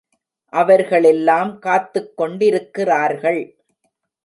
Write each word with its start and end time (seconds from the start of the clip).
அவர்களெல்லாம் 0.53 1.59
காத்துக் 1.59 2.17
கொண்டிருக்கிறார்கள். 2.17 3.41